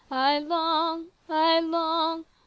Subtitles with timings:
[0.09, 2.25] I long, I long!